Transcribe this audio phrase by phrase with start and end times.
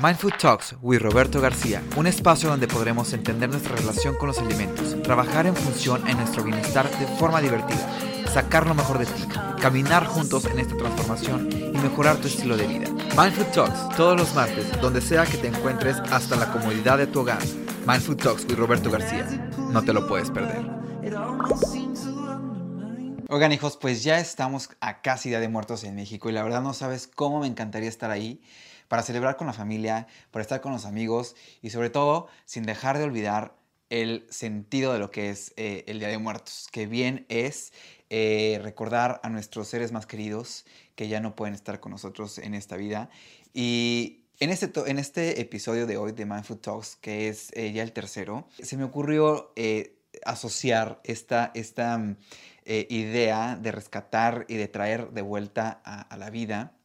[0.00, 4.94] Mindfood Talks with Roberto García, un espacio donde podremos entender nuestra relación con los alimentos,
[5.02, 7.84] trabajar en función en nuestro bienestar de forma divertida,
[8.32, 9.24] sacar lo mejor de ti,
[9.60, 12.88] caminar juntos en esta transformación y mejorar tu estilo de vida.
[13.16, 17.22] Mindfood Talks, todos los martes, donde sea que te encuentres hasta la comodidad de tu
[17.22, 17.42] hogar.
[17.84, 19.26] Mindfood Talks with Roberto García,
[19.58, 20.64] no te lo puedes perder.
[23.30, 26.62] Oigan hijos, pues ya estamos a casi Día de Muertos en México y la verdad
[26.62, 28.40] no sabes cómo me encantaría estar ahí
[28.88, 32.98] para celebrar con la familia, para estar con los amigos y sobre todo sin dejar
[32.98, 33.54] de olvidar
[33.90, 37.72] el sentido de lo que es eh, el Día de Muertos, que bien es
[38.10, 42.54] eh, recordar a nuestros seres más queridos que ya no pueden estar con nosotros en
[42.54, 43.08] esta vida.
[43.54, 47.82] Y en este, en este episodio de hoy de Mindful Talks, que es eh, ya
[47.82, 49.52] el tercero, se me ocurrió
[50.24, 52.16] asociar esta, esta mm,
[52.88, 56.77] idea de rescatar y de traer de vuelta a, a la vida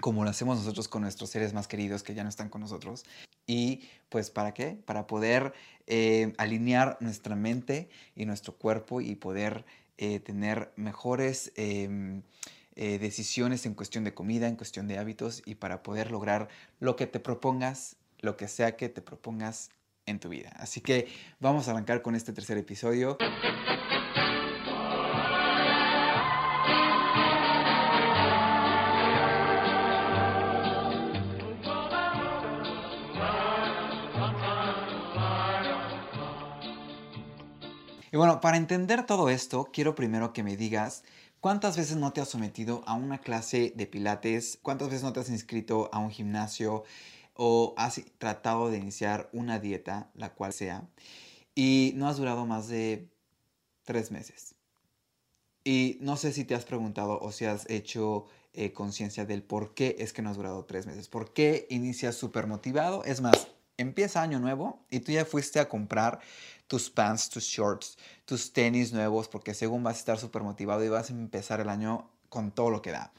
[0.00, 3.04] como lo hacemos nosotros con nuestros seres más queridos que ya no están con nosotros.
[3.46, 4.78] Y pues para qué?
[4.84, 5.52] Para poder
[5.86, 9.64] eh, alinear nuestra mente y nuestro cuerpo y poder
[9.98, 12.22] eh, tener mejores em,
[12.74, 16.48] eh, decisiones en cuestión de comida, en cuestión de hábitos y para poder lograr
[16.78, 19.70] lo que te propongas, lo que sea que te propongas
[20.06, 20.50] en tu vida.
[20.56, 21.08] Así que
[21.40, 23.18] vamos a arrancar con este tercer episodio.
[38.12, 41.04] Y bueno, para entender todo esto, quiero primero que me digas
[41.38, 45.20] cuántas veces no te has sometido a una clase de pilates, cuántas veces no te
[45.20, 46.82] has inscrito a un gimnasio
[47.34, 50.88] o has tratado de iniciar una dieta, la cual sea,
[51.54, 53.08] y no has durado más de
[53.84, 54.56] tres meses.
[55.62, 59.74] Y no sé si te has preguntado o si has hecho eh, conciencia del por
[59.74, 61.06] qué es que no has durado tres meses.
[61.08, 63.04] ¿Por qué inicias súper motivado?
[63.04, 63.48] Es más,
[63.80, 66.20] empieza año nuevo y tú ya fuiste a comprar
[66.66, 70.88] tus pants, tus shorts, tus tenis nuevos, porque según vas a estar súper motivado y
[70.88, 73.12] vas a empezar el año con todo lo que da.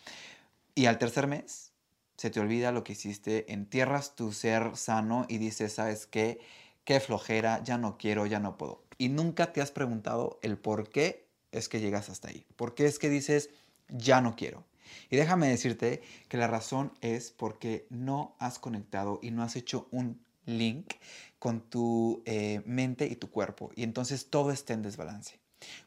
[0.76, 1.72] Y al tercer mes,
[2.16, 6.40] se te olvida lo que hiciste, entierras tu ser sano y dices, ¿sabes qué?
[6.86, 8.84] Qué flojera, ya no quiero, ya no puedo.
[8.98, 12.46] Y nunca te has preguntado el por qué es que llegas hasta ahí.
[12.56, 13.50] ¿Por qué es que dices,
[13.90, 14.64] ya no quiero?
[15.10, 19.88] Y déjame decirte que la razón es porque no has conectado y no has hecho
[19.92, 20.94] un link
[21.40, 23.72] con tu eh, mente y tu cuerpo.
[23.76, 25.40] Y entonces todo está en desbalance.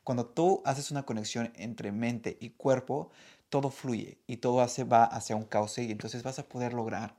[0.03, 3.11] Cuando tú haces una conexión entre mente y cuerpo,
[3.49, 7.15] todo fluye y todo hace, va hacia un cauce y entonces vas a poder lograr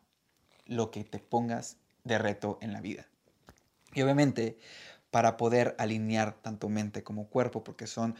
[0.65, 3.07] lo que te pongas de reto en la vida.
[3.93, 4.57] Y obviamente,
[5.11, 8.15] para poder alinear tanto mente como cuerpo, porque son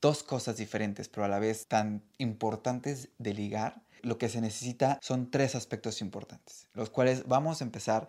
[0.00, 4.98] dos cosas diferentes, pero a la vez tan importantes de ligar, lo que se necesita
[5.02, 8.08] son tres aspectos importantes, los cuales vamos a empezar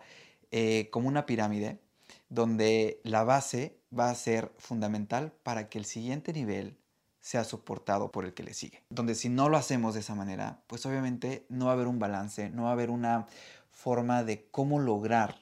[0.50, 1.80] eh, como una pirámide
[2.28, 6.76] donde la base va a ser fundamental para que el siguiente nivel
[7.20, 8.82] sea soportado por el que le sigue.
[8.90, 11.98] Donde si no lo hacemos de esa manera, pues obviamente no va a haber un
[11.98, 13.26] balance, no va a haber una
[13.70, 15.36] forma de cómo lograr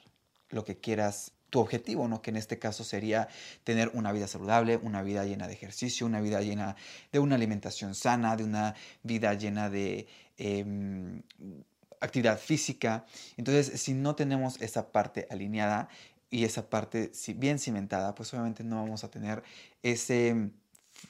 [0.51, 2.21] lo que quieras, tu objetivo, ¿no?
[2.21, 3.29] Que en este caso sería
[3.65, 6.77] tener una vida saludable, una vida llena de ejercicio, una vida llena
[7.11, 11.23] de una alimentación sana, de una vida llena de em,
[12.01, 13.05] actividad física.
[13.37, 15.89] Entonces, si no tenemos esa parte alineada
[16.31, 19.43] y esa parte bien cimentada, pues obviamente no vamos a tener
[19.83, 20.51] ese,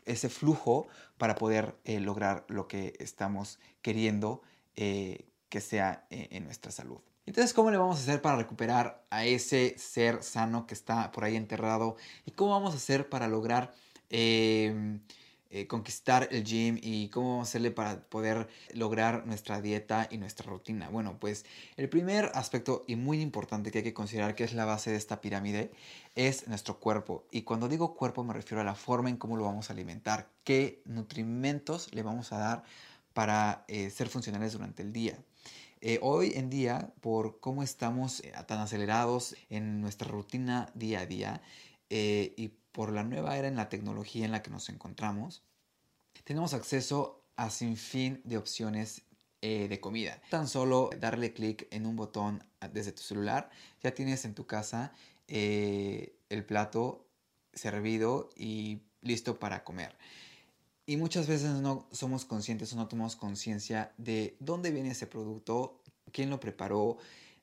[0.04, 4.42] ese flujo para poder eh, lograr lo que estamos queriendo
[4.76, 6.98] eh, que sea eh, en nuestra salud.
[7.26, 11.24] Entonces, ¿cómo le vamos a hacer para recuperar a ese ser sano que está por
[11.24, 11.96] ahí enterrado?
[12.24, 13.74] ¿Y cómo vamos a hacer para lograr
[14.08, 14.98] eh,
[15.66, 20.46] conquistar el gym y cómo vamos a hacerle para poder lograr nuestra dieta y nuestra
[20.46, 20.90] rutina.
[20.90, 24.66] Bueno, pues el primer aspecto y muy importante que hay que considerar que es la
[24.66, 25.70] base de esta pirámide
[26.14, 27.24] es nuestro cuerpo.
[27.30, 30.28] Y cuando digo cuerpo me refiero a la forma en cómo lo vamos a alimentar,
[30.44, 32.64] qué nutrimentos le vamos a dar
[33.14, 35.18] para eh, ser funcionales durante el día.
[35.80, 41.40] Eh, hoy en día, por cómo estamos tan acelerados en nuestra rutina día a día
[41.90, 45.42] y por la nueva era en la tecnología en la que nos encontramos,
[46.24, 49.02] tenemos acceso a sin fin de opciones
[49.40, 50.20] eh, de comida.
[50.30, 53.50] Tan solo darle clic en un botón desde tu celular,
[53.82, 54.92] ya tienes en tu casa
[55.28, 57.06] eh, el plato
[57.54, 59.96] servido y listo para comer.
[60.86, 65.80] Y muchas veces no somos conscientes o no tomamos conciencia de dónde viene ese producto,
[66.12, 66.98] quién lo preparó,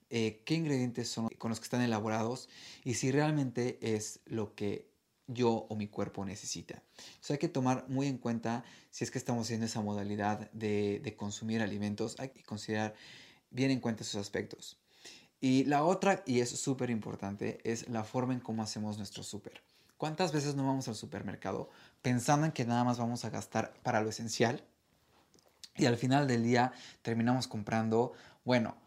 [0.10, 2.50] eh, qué ingredientes son con los que están elaborados
[2.84, 4.94] y si realmente es lo que
[5.28, 6.84] yo o mi cuerpo necesita.
[6.98, 11.16] Entonces hay que tomar muy en cuenta si es que estamos haciendo esa modalidad de,
[11.18, 12.94] consumir alimentos, hay que considerar
[13.50, 14.78] bien en cuenta esos aspectos.
[15.42, 19.64] Y la otra, y es súper importante, es la forma en cómo hacemos nuestro súper.
[19.98, 21.70] ¿Cuántas veces no vamos al supermercado
[22.02, 24.64] pensando en que nada más vamos a gastar para lo esencial?
[25.78, 26.72] Y al final del día
[27.02, 28.14] terminamos comprando,
[28.44, 28.78] bueno,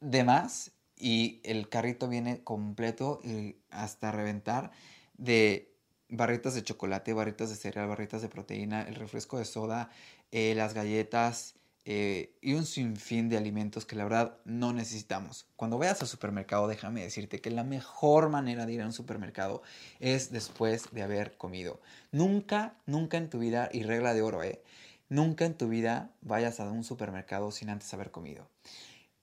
[0.00, 4.70] de más y el carrito viene completo y hasta reventar
[5.16, 5.74] de
[6.08, 9.90] barritas de chocolate, barritas de cereal, barritas de proteína, el refresco de soda,
[10.32, 11.54] eh, las galletas
[11.84, 15.46] eh, y un sinfín de alimentos que la verdad no necesitamos.
[15.56, 19.62] Cuando vayas al supermercado, déjame decirte que la mejor manera de ir a un supermercado
[19.98, 21.80] es después de haber comido.
[22.12, 24.62] Nunca, nunca en tu vida, y regla de oro, ¿eh?
[25.08, 28.46] Nunca en tu vida vayas a un supermercado sin antes haber comido.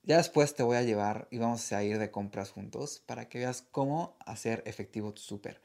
[0.06, 3.40] Ya después te voy a llevar y vamos a ir de compras juntos para que
[3.40, 5.62] veas cómo hacer efectivo tu súper.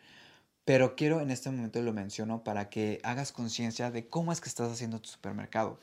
[0.65, 4.49] Pero quiero en este momento lo menciono para que hagas conciencia de cómo es que
[4.49, 5.79] estás haciendo tu supermercado.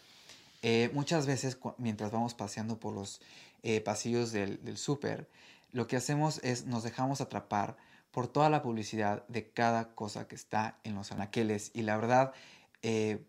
[0.64, 3.22] Eh, muchas veces mientras vamos paseando por los
[3.62, 5.30] eh, pasillos del, del súper,
[5.72, 7.78] lo que hacemos es nos dejamos atrapar
[8.10, 11.70] por toda la publicidad de cada cosa que está en los anaqueles.
[11.76, 12.34] Y la verdad,
[12.82, 13.24] eh,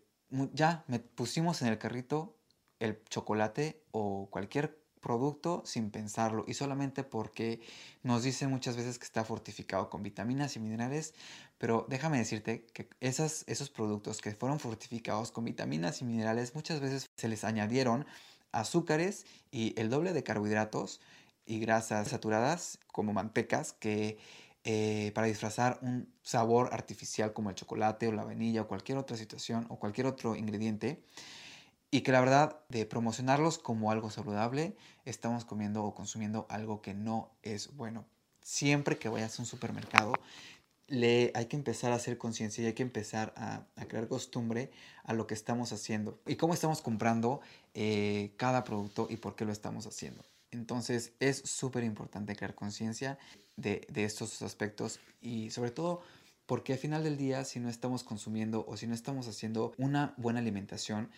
[0.53, 2.35] ya me pusimos en el carrito
[2.79, 7.61] el chocolate o cualquier producto sin pensarlo y solamente porque
[8.03, 11.13] nos dice muchas veces que está fortificado con vitaminas y minerales,
[11.57, 16.79] pero déjame decirte que esas, esos productos que fueron fortificados con vitaminas y minerales muchas
[16.79, 18.05] veces se les añadieron
[18.51, 21.01] azúcares y el doble de carbohidratos
[21.45, 24.17] y grasas saturadas como mantecas que
[24.65, 29.15] eh, para disfrazar un sabor artificial como el chocolate o la vainilla o cualquier otra
[29.15, 31.01] situación o cualquier otro ingrediente
[31.91, 34.75] y que la verdad de promocionarlos como algo saludable,
[35.05, 38.05] estamos comiendo o consumiendo algo que no es bueno.
[38.41, 40.13] Siempre que vayas a un supermercado,
[40.87, 44.71] le, hay que empezar a hacer conciencia y hay que empezar a, crear costumbre
[45.03, 47.41] a lo que estamos haciendo y cómo estamos comprando
[47.73, 50.23] eh, cada producto y por qué lo estamos haciendo.
[50.51, 53.19] Entonces es súper importante crear conciencia
[53.55, 56.01] de, de estos aspectos y sobre todo
[56.47, 60.15] porque al final del día si no estamos consumiendo o si no estamos haciendo una
[60.17, 61.09] buena alimentación,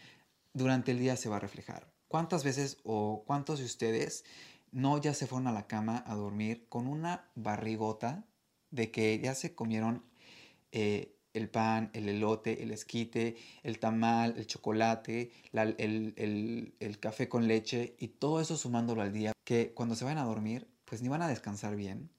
[0.53, 1.91] durante el día se va a reflejar.
[2.07, 4.23] ¿Cuántas veces o cuántos de ustedes
[4.71, 8.25] no ya se fueron a la cama a dormir con una barrigota
[8.69, 10.05] de que ya se comieron
[10.71, 17.47] eh, el pan, el elote, el esquite, el tamal, el chocolate, el, el, café con
[17.47, 21.07] leche y todo eso sumándolo al día, que cuando se van a dormir, pues ni
[21.07, 22.09] van a descansar bien,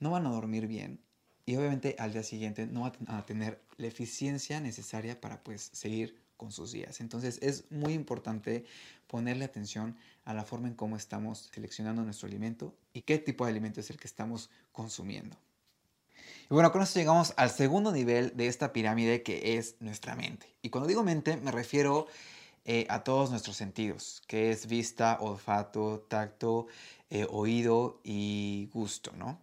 [0.00, 1.00] no van a dormir bien
[1.48, 6.20] y obviamente al día siguiente no van a tener la eficiencia necesaria para pues seguir
[6.38, 7.02] con sus días.
[7.02, 8.64] Entonces es muy importante
[9.06, 9.94] ponerle atención
[10.24, 13.90] a la forma en cómo estamos seleccionando nuestro alimento y qué tipo de alimento es
[13.90, 15.36] el que estamos consumiendo.
[16.50, 20.46] Y bueno, con esto llegamos al segundo nivel de esta pirámide que es nuestra mente.
[20.62, 22.06] Y cuando digo mente me refiero
[22.64, 26.66] eh, a todos nuestros sentidos, que es vista, olfato, tacto,
[27.10, 29.40] eh, oído y gusto, ¿no?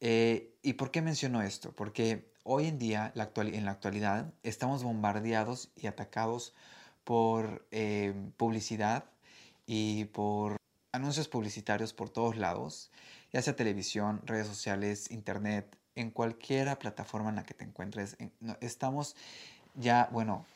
[0.00, 1.72] Eh, ¿Y por qué menciono esto?
[1.72, 6.54] Porque hoy en día, en la actualidad, estamos bombardeados y atacados
[7.02, 9.04] por eh, publicidad
[9.66, 10.56] y por
[10.92, 12.90] anuncios publicitarios por todos lados,
[13.32, 18.16] ya sea televisión, redes sociales, internet, en cualquier plataforma en la que te encuentres.
[18.60, 19.16] Estamos
[19.74, 20.46] ya, bueno,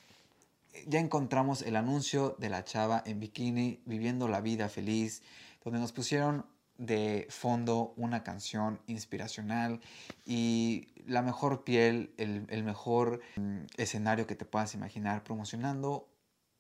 [0.87, 5.23] ya encontramos el anuncio de la chava en bikini viviendo la vida feliz,
[5.65, 6.47] donde nos pusieron
[6.81, 9.81] de fondo una canción inspiracional
[10.25, 16.09] y la mejor piel, el, mejor mm, escenario que te puedas imaginar promocionando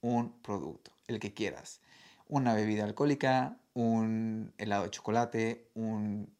[0.02, 1.80] un producto, el que quieras.
[2.28, 6.30] Una bebida alcohólica, un helado de chocolate, un,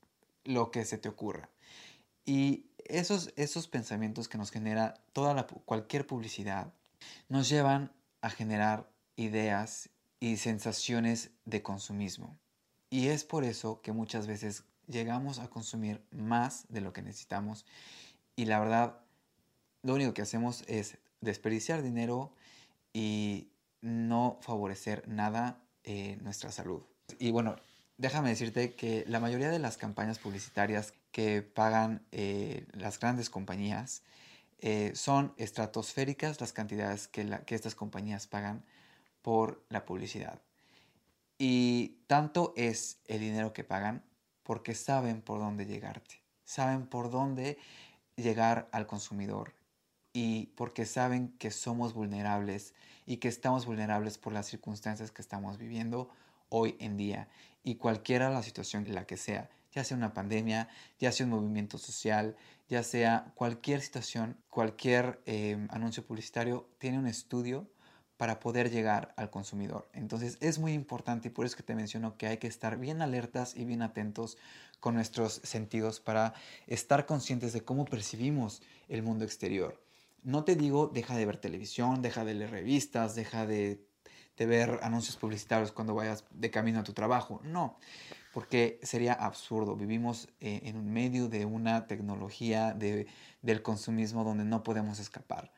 [0.45, 1.49] lo que se te ocurra.
[2.26, 6.75] Y esos, esos pensamientos que nos genera toda cualquier publicidad
[7.31, 9.88] nos llevan a generar ideas
[10.21, 12.38] y sensaciones de consumismo.
[12.90, 17.64] Y es por eso que muchas veces llegamos a consumir más de lo que necesitamos
[18.37, 18.99] y la verdad
[19.82, 22.32] lo único que hacemos es desperdiciar dinero
[22.92, 23.49] y
[23.80, 26.82] no favorecer nada eh, nuestra salud.
[27.18, 27.56] Y bueno,
[27.97, 34.02] déjame decirte que la mayoría de las campañas publicitarias que pagan eh, las grandes compañías
[34.59, 38.64] eh, son estratosféricas las cantidades que, que estas compañías pagan
[39.23, 40.40] por la publicidad.
[41.42, 44.04] Y tanto es el dinero que pagan
[44.42, 47.56] porque saben por dónde llegarte, saben por dónde
[48.14, 49.54] llegar al consumidor
[50.12, 52.75] y porque saben que somos vulnerables
[53.06, 56.11] y que estamos vulnerables por las circunstancias que estamos viviendo
[56.50, 57.26] hoy en día.
[57.64, 60.68] Y cualquiera la situación la que sea, ya sea una pandemia,
[60.99, 62.37] ya sea un movimiento social,
[62.68, 67.66] ya sea cualquier situación, cualquier eh, anuncio publicitario, tiene un estudio
[68.21, 69.89] para poder llegar al consumidor.
[69.95, 73.00] Entonces es muy importante y por eso que te menciono que hay que estar bien
[73.00, 74.37] alertas y bien atentos
[74.79, 76.35] con nuestros sentidos para
[76.67, 78.61] estar conscientes de cómo percibimos
[78.91, 79.83] el mundo exterior.
[80.23, 83.81] No te digo deja de ver televisión, deja de leer revistas, deja de,
[84.37, 87.41] ver anuncios publicitarios cuando vayas de camino a tu trabajo.
[87.43, 87.79] No,
[88.35, 89.77] porque sería absurdo.
[89.77, 95.50] Vivimos eh, en un medio de una tecnología del consumismo donde no podemos escapar.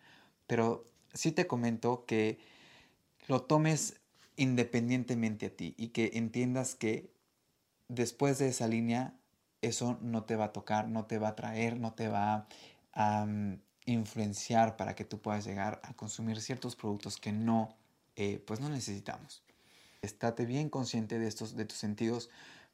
[0.46, 2.51] Pero sí te comento que
[3.26, 4.00] lo tomes
[4.36, 7.12] independientemente a ti y que entiendas que
[7.88, 9.14] después de esa línea
[9.60, 12.48] eso no te va a tocar, no te va a traer, no te va
[12.92, 13.26] a
[13.86, 17.76] influenciar para que tú puedas llegar a consumir ciertos productos que no,
[18.16, 19.42] eh, pues no necesitamos.
[20.02, 22.30] Estate bien consciente de, estos, de tus sentidos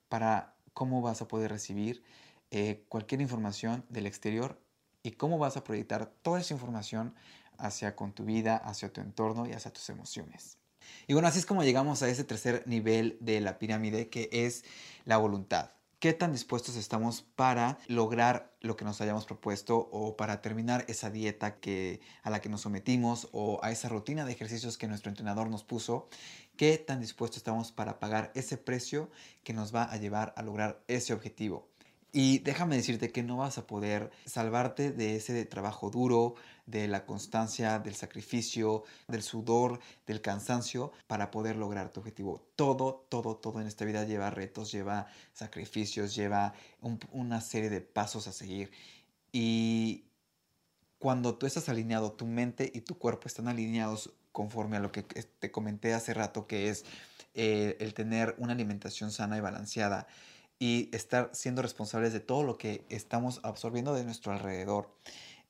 [0.08, 2.02] para cómo vas a poder recibir
[2.50, 4.60] eh, cualquier información del exterior
[5.02, 7.14] y cómo vas a proyectar toda esa información
[7.58, 10.58] hacia con tu vida, hacia tu entorno y hacia tus emociones.
[11.06, 14.64] Y bueno, así es como llegamos a ese tercer nivel de la pirámide que es
[15.04, 15.72] la voluntad.
[16.00, 21.10] ¿Qué tan dispuestos estamos para lograr lo que nos hayamos propuesto o para terminar esa
[21.10, 25.10] dieta que, a la que nos sometimos o a esa rutina de ejercicios que nuestro
[25.10, 26.08] entrenador nos puso?
[26.56, 29.10] ¿Qué tan dispuestos estamos para pagar ese precio
[29.42, 31.68] que nos va a llevar a lograr ese objetivo?
[32.10, 37.04] Y déjame decirte que no vas a poder salvarte de ese trabajo duro, de la
[37.04, 42.46] constancia, del sacrificio, del sudor, del cansancio para poder lograr tu objetivo.
[42.56, 46.54] Todo, todo, todo en esta vida lleva retos, lleva sacrificios, lleva
[47.12, 48.70] una serie de pasos a seguir.
[49.32, 50.04] Y
[50.98, 55.02] cuando tú estás alineado, tu mente y tu cuerpo están alineados conforme a lo que
[55.02, 56.84] te comenté hace rato, que es
[57.34, 60.06] eh, el tener una alimentación sana y balanceada
[60.58, 64.90] y estar siendo responsables de todo lo que estamos absorbiendo de nuestro alrededor.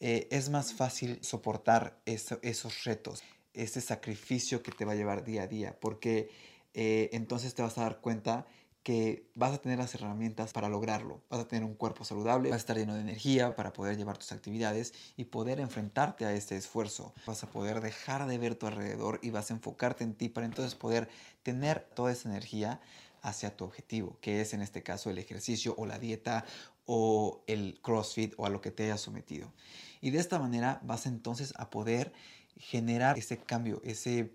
[0.00, 3.22] Eh, es más fácil soportar esos retos,
[3.52, 6.30] ese sacrificio que te va a llevar día a día, porque
[6.74, 8.46] eh, entonces te vas a dar cuenta
[8.88, 11.20] que vas a tener las herramientas para lograrlo.
[11.28, 14.16] Vas a tener un cuerpo saludable, vas a estar lleno de energía para poder llevar
[14.16, 17.12] tus actividades y poder enfrentarte a este esfuerzo.
[17.26, 20.46] Vas a poder dejar de ver tu alrededor y vas a enfocarte en ti para
[20.46, 21.10] entonces poder
[21.42, 22.80] tener toda esa energía
[23.22, 26.44] hacia tu objetivo, que es en este caso el ejercicio o la dieta
[26.86, 29.52] o el CrossFit o a lo que te hayas sometido.
[30.00, 32.12] Y de esta manera vas entonces a poder
[32.56, 34.32] generar ese cambio, ese,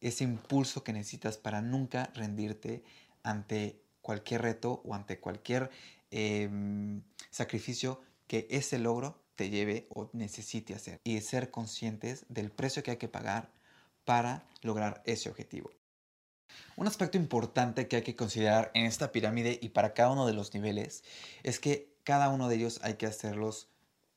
[0.00, 2.82] ese impulso que necesitas para nunca rendirte
[3.22, 5.70] ante cualquier reto o ante cualquier
[6.10, 11.00] em, sacrificio que ese logro te lleve o necesite hacer.
[11.04, 13.50] Y ser conscientes del precio que hay que pagar
[14.04, 15.70] para lograr ese objetivo.
[16.76, 20.32] Un aspecto importante que hay que considerar en esta pirámide y para cada uno de
[20.32, 21.04] los niveles
[21.42, 23.68] es que cada uno de ellos hay que hacerlos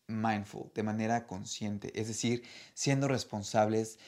[0.07, 3.99] mindful, de manera consciente, es decir, siendo responsables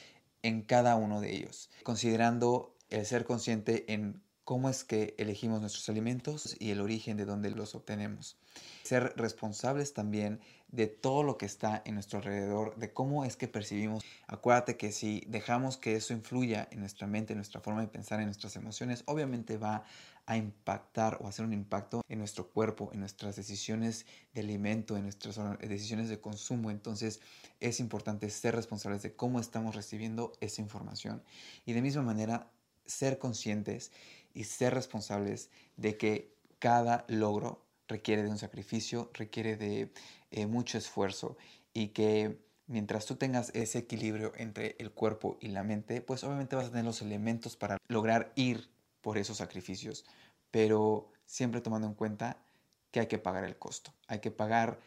[0.42, 5.90] en cada uno de ellos, considerando el ser consciente en cómo es que elegimos nuestros
[5.90, 8.38] alimentos y el origen de dónde los obtenemos.
[8.82, 13.46] Ser responsables también de todo lo que está en nuestro alrededor, de cómo es que
[13.46, 14.02] percibimos.
[14.26, 18.20] Acuérdate que si dejamos que eso influya en nuestra mente, en nuestra forma de pensar,
[18.20, 19.84] en nuestras emociones, obviamente va
[20.24, 25.02] a impactar o hacer un impacto en nuestro cuerpo, en nuestras decisiones de alimento, en
[25.02, 26.70] nuestras decisiones de consumo.
[26.70, 27.20] Entonces
[27.60, 31.22] es importante ser responsables de cómo estamos recibiendo esa información.
[31.66, 32.50] Y de misma manera,
[32.88, 33.92] ser conscientes
[34.34, 39.92] y ser responsables de que cada logro requiere de un sacrificio, requiere de
[40.30, 41.36] eh, mucho esfuerzo
[41.72, 46.56] y que mientras tú tengas ese equilibrio entre el cuerpo y la mente, pues obviamente
[46.56, 48.68] vas a tener los elementos para lograr ir
[49.00, 50.04] por esos sacrificios,
[50.50, 52.42] pero siempre tomando en cuenta
[52.90, 54.78] que hay que pagar el costo, hay que pagar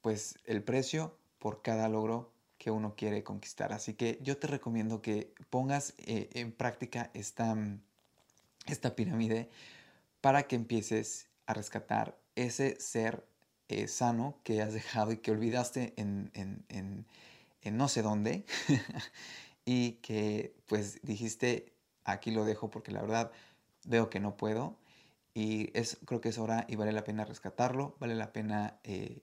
[0.00, 2.33] pues el precio por cada logro
[2.64, 3.74] que uno quiere conquistar.
[3.74, 7.54] Así que yo te recomiendo que pongas eh, en práctica esta,
[8.64, 9.50] esta pirámide
[10.22, 13.26] para que empieces a rescatar ese ser
[13.68, 17.06] eh, sano que has dejado y que olvidaste en,
[17.70, 18.46] no sé dónde
[19.66, 23.30] y que pues dijiste aquí lo dejo porque la verdad
[23.84, 24.78] veo que no puedo
[25.34, 29.22] y es, creo que es hora y vale la pena rescatarlo, vale la pena eh,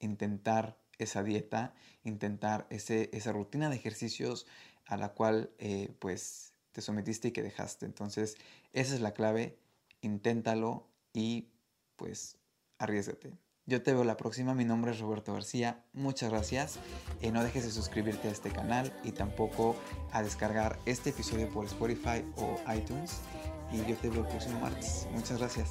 [0.00, 4.46] intentar esa dieta, intentar ese, esa rutina de ejercicios
[4.86, 7.86] a la cual eh, pues te sometiste y que dejaste.
[7.86, 8.36] Entonces
[8.72, 9.58] esa es la clave,
[10.00, 11.48] inténtalo y
[11.96, 12.38] pues
[12.78, 13.32] arriesgate.
[13.64, 16.80] Yo te veo la próxima, mi nombre es Roberto García, muchas gracias.
[17.20, 19.76] y no dejes de suscribirte a este canal y tampoco
[20.10, 23.20] a descargar este episodio por Spotify o iTunes.
[23.72, 25.06] Y yo te veo el próximo martes.
[25.12, 25.70] Muchas gracias.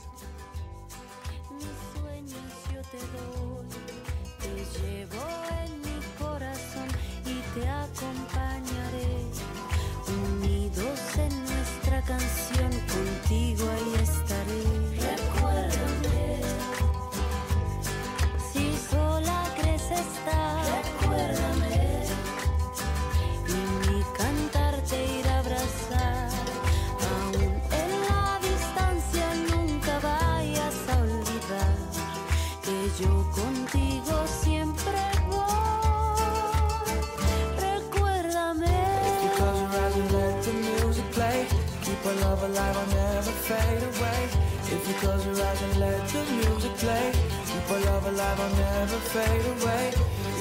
[44.73, 47.11] If you close your eyes and let the music play,
[47.45, 49.91] keep our love alive, I'll never fade away.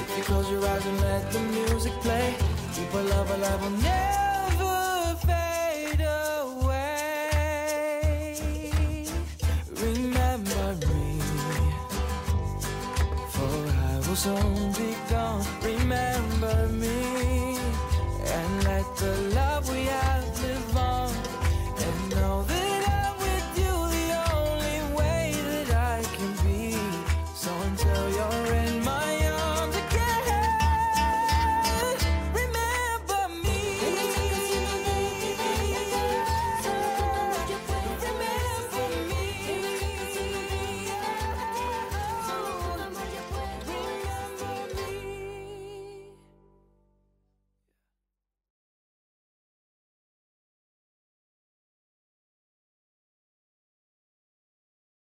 [0.01, 2.35] If you close your eyes and let the music play,
[2.73, 7.01] keep our love alive, I'll never fade away.
[9.75, 11.19] Remember me.
[13.33, 13.57] For
[13.89, 15.45] I will soon be gone.
[15.61, 17.57] Remember me
[18.37, 19.30] and let the